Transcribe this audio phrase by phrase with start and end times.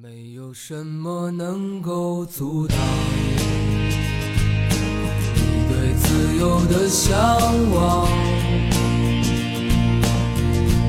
[0.00, 2.78] 没有什么能够阻挡
[5.34, 7.14] 你对自由的向
[7.70, 8.08] 往，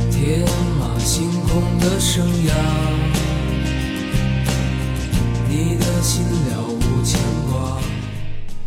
[0.09, 0.39] 天
[0.79, 2.53] 马行空的生涯，
[5.49, 7.19] 你的心了无牵
[7.51, 7.81] 挂。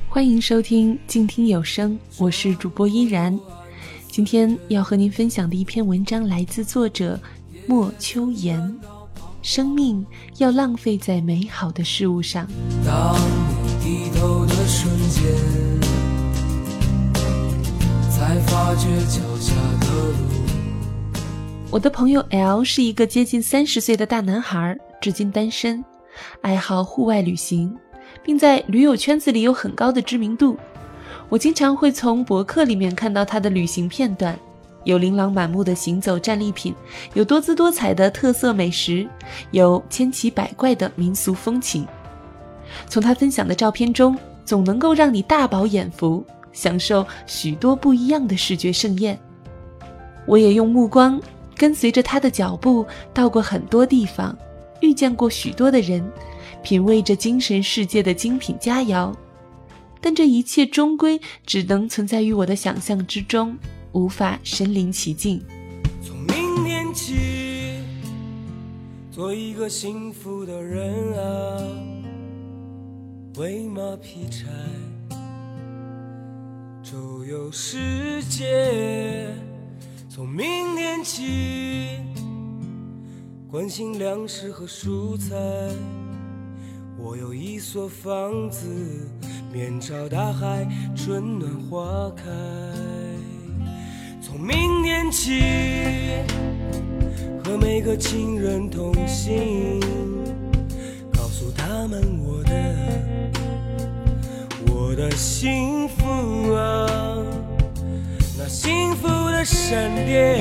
[0.08, 3.36] 欢迎收听静听有声，我是主播依然。
[4.08, 7.18] 今天要和您分享的一篇文章来自作者
[7.66, 8.78] 莫秋言。
[9.46, 10.04] 生命
[10.38, 12.48] 要浪费在美好的事物上。
[12.84, 13.14] 当
[13.62, 15.22] 你低头的瞬间，
[18.10, 21.20] 才发觉脚下的路。
[21.70, 25.84] 我的朋友 L 是一个接近三十岁的大男孩，至今单身，
[26.40, 27.72] 爱好户外旅行，
[28.24, 30.58] 并在驴友圈子里有很高的知名度。
[31.28, 34.36] 我经常会从博客里面看到他的旅行片段，
[34.86, 36.72] 有琳琅满目的行走战利品，
[37.12, 39.06] 有多姿多彩的特色美食，
[39.50, 41.84] 有千奇百怪的民俗风情。
[42.88, 49.18] 从他分享的照片中，总能够让你大饱眼福，享受许多不一样的视觉盛宴。
[50.24, 51.20] 我也用目光
[51.56, 54.38] 跟随着他的脚步，到过很多地方，
[54.80, 56.08] 遇见过许多的人，
[56.62, 59.12] 品味着精神世界的精品佳肴。
[60.00, 63.56] 但这一切终归只能存在于我的想象之中，
[63.96, 65.42] 无法身临其境。
[66.02, 67.80] 从明天起，
[69.10, 71.62] 做一个幸福的人啊，
[73.38, 74.48] 喂马劈柴，
[76.82, 79.30] 周游世界。
[80.10, 81.96] 从明天起，
[83.50, 85.34] 关心粮食和蔬菜。
[86.98, 89.08] 我有一所房子。
[89.50, 92.24] 面朝大海，春暖花开。
[94.36, 95.40] 从明天起，
[97.42, 99.80] 和每个亲人同行，
[101.10, 102.52] 告诉他们我的
[104.70, 107.16] 我的幸福啊，
[108.36, 110.38] 那幸福的闪电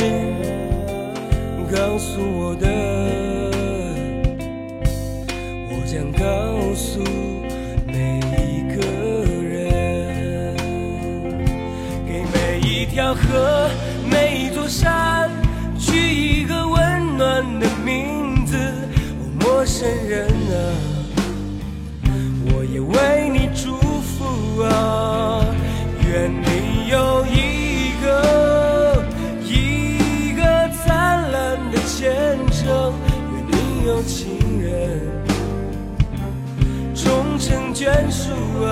[1.72, 2.68] 告诉我的，
[5.70, 7.02] 我将告诉。
[12.06, 13.14] 条河，每一条
[14.68, 15.30] 山，
[15.78, 18.58] 取一个温暖的名字。
[18.58, 20.58] 哦，陌生人啊，
[22.48, 25.46] 我也为你祝福啊。
[26.08, 29.04] 愿你有一个
[29.44, 32.94] 一个灿烂的前程，
[33.34, 35.02] 愿你有情人
[36.94, 38.32] 终成眷属
[38.64, 38.70] 啊。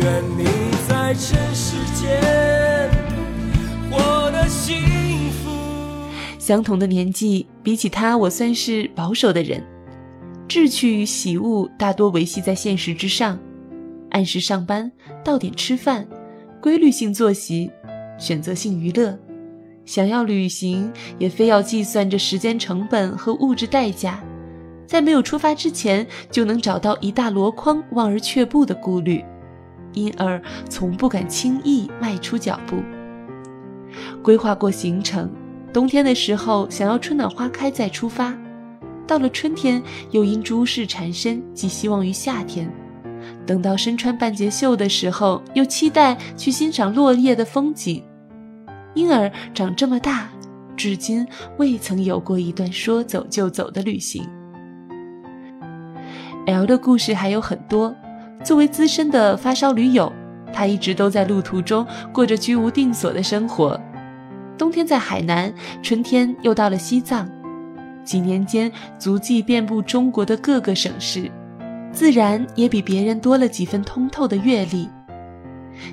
[0.00, 0.44] 愿你
[0.88, 2.41] 在尘世间。
[6.52, 9.64] 相同的年纪，比起他，我算是保守的人。
[10.46, 13.38] 志趣与喜恶大多维系在现实之上，
[14.10, 14.92] 按时上班，
[15.24, 16.06] 到点吃饭，
[16.60, 17.70] 规律性作息，
[18.18, 19.18] 选择性娱乐。
[19.86, 24.22] 想要旅行，也非要计算着时间成本和物质代价，
[24.86, 29.24] 在没有出发之前，就能找到一大箩筐望而却步的顾虑，
[29.94, 30.38] 因而
[30.68, 32.76] 从不敢轻易迈出脚步。
[34.22, 35.32] 规划过行程。
[35.72, 38.34] 冬天的时候，想要春暖花开再出发；
[39.06, 42.66] 到了春天，又因诸事缠身，寄希望于夏天；
[43.46, 48.04] 等到身穿半截袖的时候，又期待去欣赏落叶的风景。
[48.94, 50.28] 因而长这么大，
[50.76, 54.22] 至今未曾有过一段说走就走的旅行。
[56.46, 57.94] L 的故事还有很多。
[58.44, 60.12] 作为资深的发烧驴友，
[60.52, 63.80] 他一直都在路途中过着居无定所的生活。
[64.58, 65.52] 冬天在海南，
[65.82, 67.28] 春天又到了西藏，
[68.04, 71.30] 几年间足迹遍布中国的各个省市，
[71.92, 74.88] 自然也比别人多了几分通透的阅历。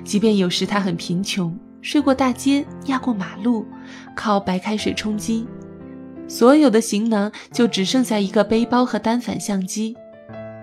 [0.04, 3.66] 即便有时他很贫穷，睡过大街，压过马路，
[4.14, 5.46] 靠白开水充饥，
[6.28, 9.96] 所有的行囊就只剩下一个背包和单反相机，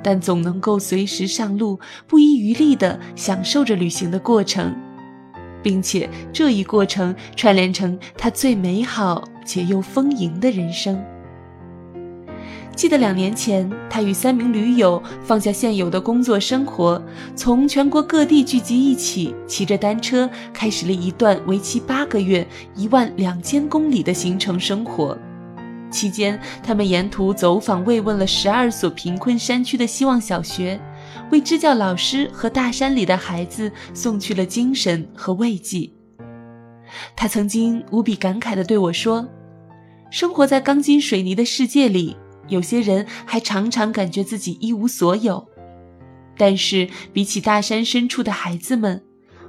[0.03, 4.73] 但总能够随时上路，不遗余力地享受着旅行的过程。
[5.67, 10.97] 并且这一过程串联成他最美好且又丰盈的人生。
[12.73, 17.03] 记得两年前，他与三名驴友放下现有的工作生活，
[17.35, 25.17] 从全国各地聚集一起，骑着单车开始了一段为期八个月、一万两千公里的行程生活。
[25.91, 30.79] 期间，他们沿途走访慰问了十二所贫困山区的希望小学。
[31.31, 35.89] 为支教老师和大山里的孩子送去了精神和慰藉。
[37.15, 39.27] 他曾经无比感慨地对我说
[40.09, 42.15] ：“生活在钢筋水泥的世界里，
[42.47, 45.47] 有些人还常常感觉自己一无所有。
[46.37, 49.03] 但是，比起大山深处的孩子们，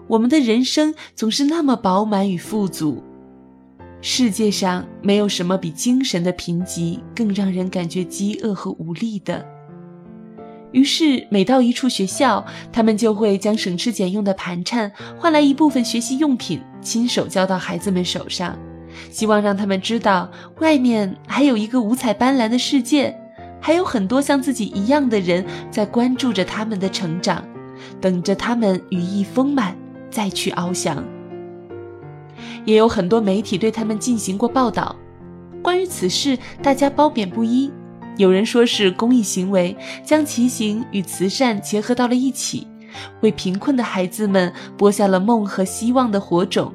[0.08, 3.04] 我们的人生总是那么饱满与富足。
[4.00, 9.44] 世界上没有什么比精神的贫瘠更让人感觉饥饿和无力的。
[10.72, 18.58] 于是，每到一处学校，他们就会将省吃俭用的盘缠换来一部分学习用品，亲手交到孩子们手上，
[19.10, 20.30] 希望让他们知道，
[20.60, 23.18] 外面还有一个五彩斑斓的世界，
[23.60, 27.42] 还有很多像自己一样的人在关注着他们的成长，
[27.98, 29.74] 等着他们羽翼丰满
[30.10, 31.02] 再去翱翔。
[32.66, 34.94] 也有很多媒体对他们进行过报道，
[35.62, 37.70] 关于此事，大家褒贬不一。
[38.18, 39.74] 有人说是公益行为，
[40.04, 42.66] 将骑行与慈善结合到了一起，
[43.20, 46.72] 为贫困的孩子们播下了梦和希望的火种；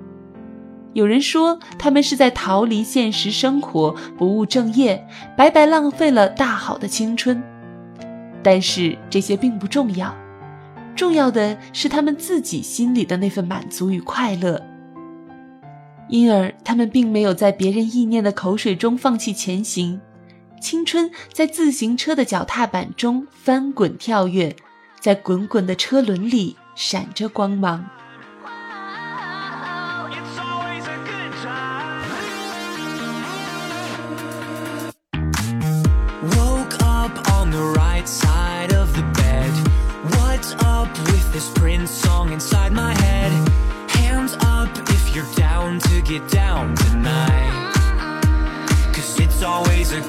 [0.94, 5.06] 有人说他们是在逃离现实生活，不务正业，
[5.38, 7.44] 白白浪费了大好的青春。
[8.42, 10.16] 但是这些并不重要，
[10.96, 14.62] 重要的是他们自己心里的那份满足与快乐。
[16.08, 20.00] 因而，他们并没有在别人意念的口水中放弃前行，
[20.64, 24.56] 青春在自行车的脚踏板中翻滚跳跃，
[24.98, 27.86] 在滚滚的车轮里闪着光芒。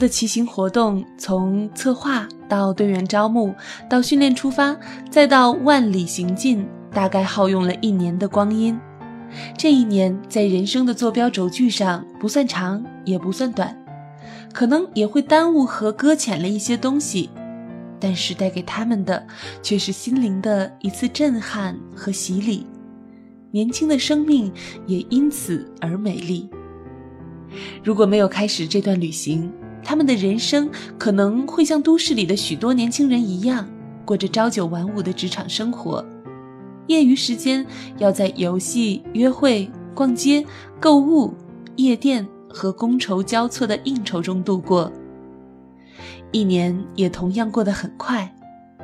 [0.00, 3.54] 的骑行活动，从策划到队员招募，
[3.88, 4.74] 到训练出发，
[5.10, 8.76] 再到万里行进，大概耗用了一年的光阴。
[9.56, 13.76] 这一年，在人生的坐标轴距上不算长，也不算短，
[14.52, 17.28] 可能也会耽误和搁浅了一些东西，
[18.00, 19.24] 但是带给他们的
[19.62, 22.66] 却是心灵的一次震撼和洗礼。
[23.50, 24.50] 年轻的生命
[24.86, 26.48] 也因此而美丽。
[27.82, 33.68] 如果没有开始这段旅行，他们的人生可能会像都市里的许多年轻人一样，
[34.04, 36.04] 过着朝九晚五的职场生活，
[36.86, 37.66] 业余时间
[37.98, 40.44] 要在游戏、约会、逛街、
[40.78, 41.34] 购物、
[41.76, 44.90] 夜店和觥筹交错的应酬中度过。
[46.32, 48.32] 一年也同样过得很快，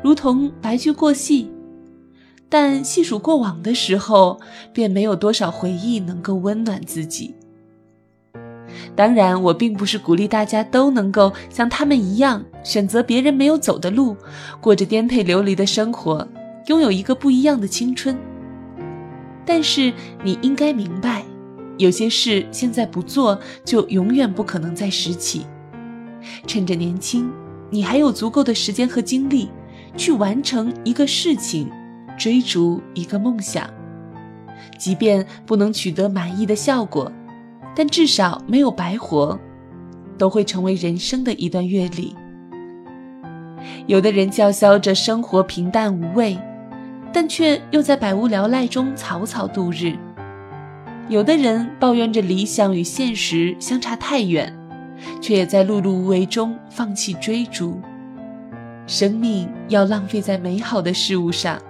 [0.03, 1.51] 如同白驹过隙。
[2.49, 4.41] 但细数过往的时候，
[4.73, 7.35] 便没有多少回忆能够温暖自己。
[8.95, 14.17] 当然，我并不是鼓励大家都能够像他们一样选择别人没有走的路，
[14.61, 16.27] 过着颠沛流离的生活，
[16.67, 18.17] 拥有一个不一样的青春。
[19.45, 19.93] 但是
[20.25, 21.23] 你应该明白，
[21.79, 25.47] 有些事现在不做，就永远不可能再拾起。
[26.47, 27.31] 趁着年轻，
[27.71, 29.49] 你还有足够的时间和精力，
[29.97, 31.71] 去完成一个事情，
[32.19, 33.69] 追逐一个梦想，
[34.77, 37.13] 即便不能取得满意的效果。
[37.77, 39.39] 但至少没有白活，
[40.17, 42.17] 都会成为人生的一段阅历。
[43.87, 46.39] 有的人叫嚣着生活平淡无味，
[47.13, 49.93] 但却又在百无聊赖中草草度日；
[51.11, 54.57] 有的人抱怨着理想与现实相差太远，
[55.21, 57.79] 却也在碌碌无为中放弃追逐。
[58.87, 61.61] 生命要浪费在美好的事物上，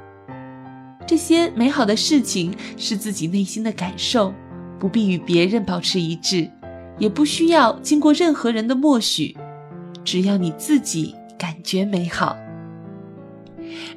[1.05, 4.33] 这些美好的事情是自己内心的感受。
[4.79, 6.51] 不必与别人保持一致，
[6.99, 9.37] 也不需要经过任何人的默许，
[10.05, 12.37] 只要你自己感觉美好。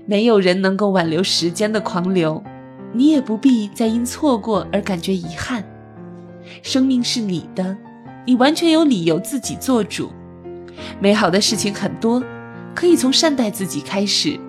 [0.06, 2.44] 没有人能够挽留时间的狂流，
[2.94, 5.64] 你也不必再因错过而感觉遗憾。
[6.64, 7.78] 生命是你的，
[8.26, 10.10] 你完全有理由自己做主，
[11.00, 12.24] 美好的事情很多，
[12.74, 14.40] 可以从善待自己开始。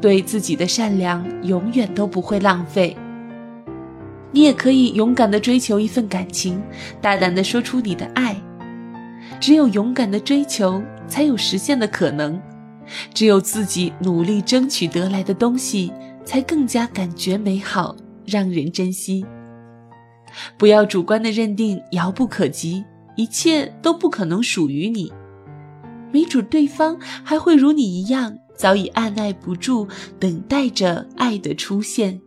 [0.00, 2.96] 对自己的善良永远都不会浪费。
[4.32, 6.60] 你也可以勇敢地追求一份感情，
[7.00, 8.34] 大胆地说出你的爱。
[9.38, 12.40] 只有勇敢的追求，才有实现的可能。
[13.14, 15.92] 只有自己努力争取得来的东西，
[16.24, 17.94] 才更加感觉美好，
[18.26, 19.24] 让人珍惜。
[20.56, 22.84] 不要主观的认定遥不可及，
[23.16, 25.12] 一切都不可能属于你。
[26.10, 32.20] 没准对方还会如你一样，早已按耐不住，等待着爱的出现，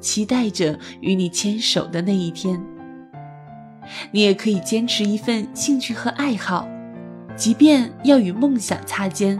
[0.00, 2.60] 期待着与你牵手的那一天。
[4.10, 6.68] 你也可以坚持一份兴趣和爱好，
[7.36, 9.38] 即便要与梦想擦肩；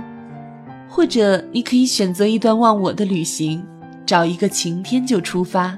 [0.88, 3.64] 或者你可以选择一段忘我的旅行，
[4.06, 5.76] 找一个晴天就出发。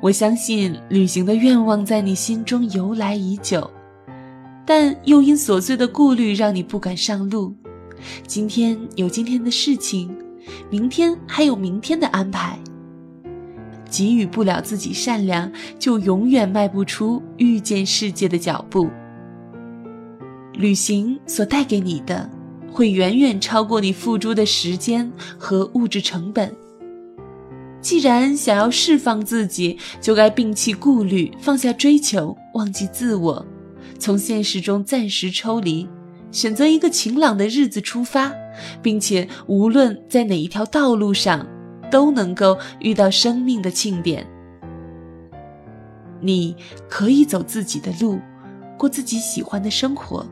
[0.00, 3.70] 我相信旅行的愿望在你心中由来已久，
[4.64, 7.54] 但又因琐碎的顾虑让你不敢上路。
[8.26, 10.16] 今天有今天的事情，
[10.70, 12.58] 明天还有明天的安排。
[13.90, 18.88] 给予不了自己善良，就永远迈不出遇见世界的脚步。
[20.54, 22.28] 旅行所带给你的，
[22.70, 26.54] 会远远超过你付出的时间和物质成本。
[27.80, 33.44] 既然想要释放自己，就该摒弃顾虑，放下追求，忘记自我，
[33.98, 35.86] 从现实中暂时抽离，
[36.30, 38.32] 选择一个晴朗的日子出发，
[38.80, 41.46] 并且无论在哪一条道路上。
[41.90, 44.26] 都能够遇到生命的庆典。
[46.20, 46.56] 你
[46.88, 48.18] 可以走自己的路，
[48.78, 50.26] 过自己喜欢的生活。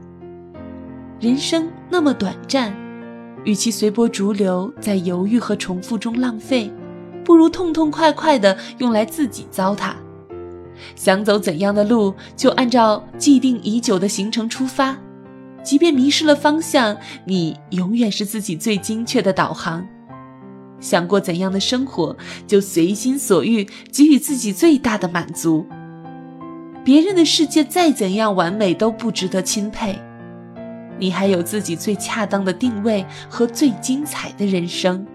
[1.21, 2.75] 人生那么短暂，
[3.44, 6.73] 与其随波逐流，在犹豫和重复中浪费，
[7.25, 9.92] 不如痛痛快快的用来自己糟蹋。
[10.97, 14.97] 想走怎样的路，就按照既定已久的行程出发。
[15.62, 19.87] 即便迷失了方向，你永远是自己最精确的导航。
[20.82, 22.14] 想过怎样的生活，
[22.46, 25.66] 就随心所欲，给予自己最大的满足。
[26.84, 29.98] 别人的世界再怎样完美，都不值得钦佩。
[30.98, 35.06] 你还有自己最恰当的定位和最精彩的人生。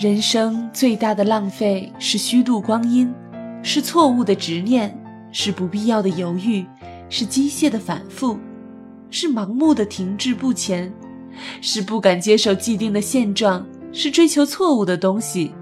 [0.00, 3.12] 人生最大的浪费是虚度光阴，
[3.62, 4.96] 是错误的执念，
[5.32, 6.64] 是不必要的犹豫，
[7.08, 8.38] 是机械的反复，
[9.10, 10.92] 是盲目的停滞不前。
[11.60, 15.52] 是不敢接受既定的现状，是追求错误的东西，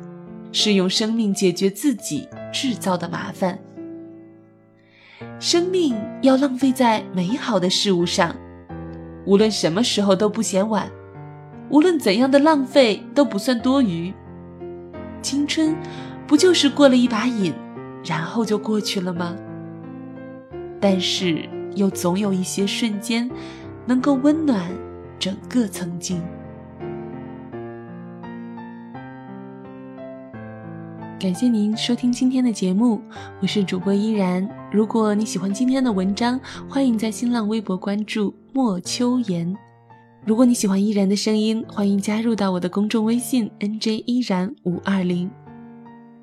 [0.53, 3.59] 是用生命解决自己制造的麻烦。
[5.41, 8.35] 生命要浪费在美好的事物上，
[9.27, 10.91] 无论什么时候都不嫌晚，
[11.71, 14.13] 无论怎样的浪费都不算多余。
[15.23, 15.75] 青春，
[16.27, 17.53] 不就是过了一把瘾，
[18.05, 19.35] 然后就过去了吗？
[20.81, 23.31] 但是又总有一些瞬间，
[23.87, 24.71] 能够温暖。
[25.25, 26.23] 整个曾经，
[31.19, 33.01] 感谢您收听今天的节目，
[33.41, 34.47] 我是主播依然。
[34.71, 36.39] 如果你喜欢今天的文章，
[36.69, 39.57] 欢迎在新浪微博关注莫秋言。
[40.27, 45.31] 如果你喜欢依然的声音，欢迎加入到我的公众微信 nj 依然五二零。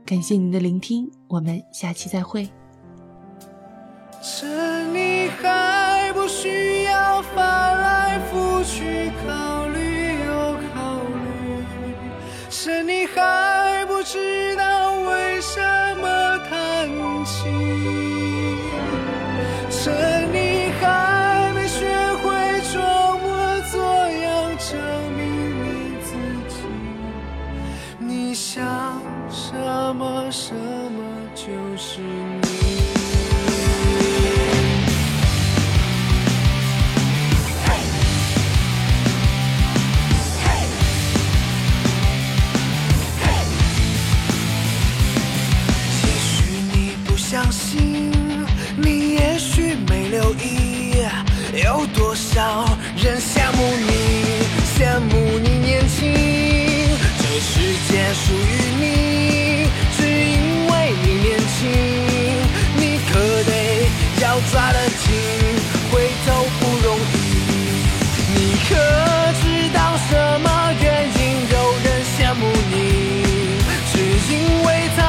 [0.05, 2.47] 感谢您的聆听，我们下期再会。
[4.21, 7.19] 趁你还不需要
[14.13, 14.50] 还
[51.81, 52.63] 有多少
[52.95, 53.91] 人羡慕你
[54.77, 56.13] 羡慕你年轻
[57.17, 57.53] 这世
[57.89, 58.85] 界属于你
[59.97, 60.71] 只因为
[61.03, 61.57] 你年轻。
[62.77, 63.11] 你可
[63.49, 63.51] 得
[64.21, 65.03] 要抓得紧
[65.91, 66.27] 回头
[66.59, 67.17] 不容易
[68.35, 68.37] 你
[68.69, 68.75] 可
[69.41, 70.09] 知道什
[70.41, 70.47] 么
[70.79, 70.85] 原
[71.17, 71.19] 因
[71.49, 72.75] 有人羡慕你
[73.91, 73.93] 只
[74.31, 74.33] 因
[74.65, 74.99] 为他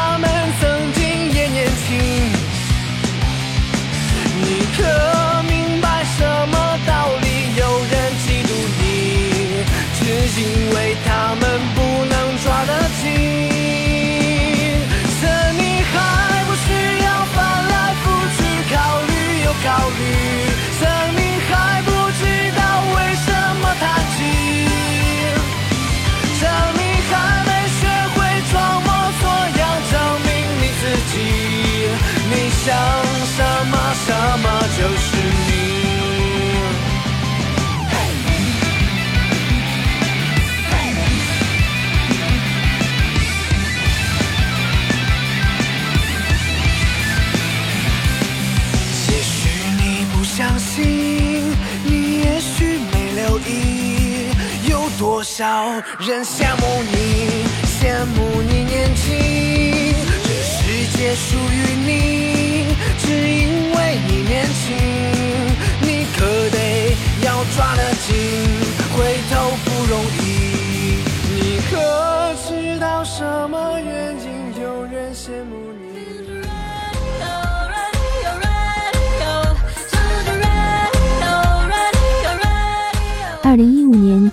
[34.82, 35.52] 就是你。
[49.06, 49.48] 也许
[49.78, 54.30] 你不相信，你也许没留意，
[54.68, 55.70] 有多少
[56.00, 57.44] 人羡慕你，
[57.80, 59.51] 羡慕你年轻。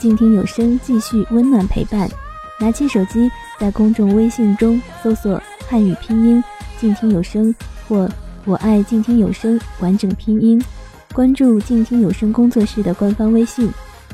[0.09, 2.09] 静听有声继续温暖陪伴。
[2.59, 6.43] 拿起手机，在公众微信中搜索汉语拼音
[6.81, 7.53] “静听有声”
[7.87, 8.09] 或
[8.43, 10.59] “我爱静听有声”完整拼音，
[11.13, 13.69] 关注静听有声工作室的官方微信，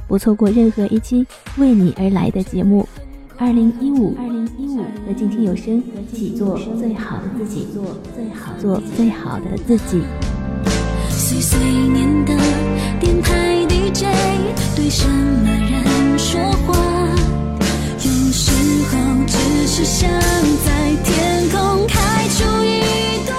[0.05, 1.25] 不错过任何一期
[1.57, 2.85] 为你而来的节目。
[3.37, 10.01] 二零一五，二零一五和静听有声一起做最好的自己，做最好做最好的自己。
[11.35, 12.33] 碎碎念的
[12.97, 13.33] 电台
[13.67, 14.05] dj
[14.73, 16.73] 对什么人说话？
[17.99, 18.51] 有时
[18.89, 18.95] 候
[19.27, 20.09] 只是想
[20.65, 23.34] 在天空开出一朵